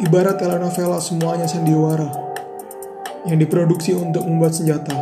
[0.00, 2.08] Ibarat telenovela semuanya sandiwara
[3.28, 4.96] yang diproduksi untuk membuat senjata,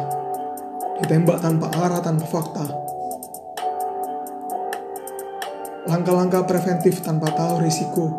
[0.98, 2.66] ditembak tanpa arah tanpa fakta.
[5.86, 8.10] Langkah-langkah preventif tanpa tahu risiko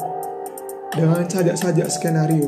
[0.96, 2.48] dengan sajak-sajak skenario.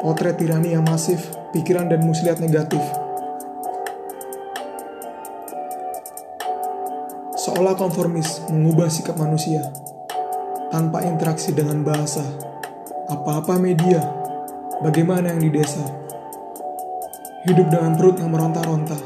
[0.00, 2.80] Potret tirani yang masif, pikiran dan muslihat negatif.
[7.36, 9.60] Seolah konformis mengubah sikap manusia
[10.72, 12.53] tanpa interaksi dengan bahasa
[13.04, 14.00] apa-apa media,
[14.80, 15.84] bagaimana yang di desa.
[17.44, 18.96] Hidup dengan perut yang meronta-ronta.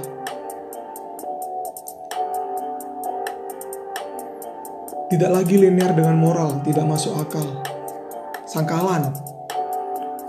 [5.08, 7.64] Tidak lagi linear dengan moral, tidak masuk akal.
[8.46, 9.10] Sangkalan.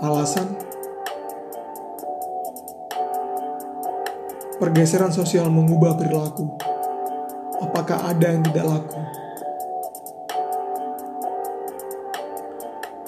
[0.00, 0.56] Alasan
[4.56, 6.48] pergeseran sosial mengubah perilaku.
[7.60, 9.19] Apakah ada yang tidak laku?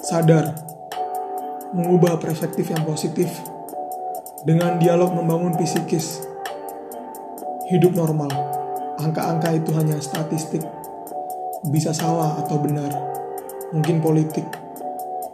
[0.03, 0.51] Sadar,
[1.71, 3.31] mengubah perspektif yang positif
[4.43, 6.19] dengan dialog membangun psikis.
[7.71, 8.27] Hidup normal,
[8.99, 10.59] angka-angka itu hanya statistik,
[11.71, 12.91] bisa salah atau benar,
[13.71, 14.43] mungkin politik.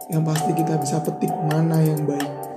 [0.06, 2.49] Yang pasti kita bisa petik mana yang baik.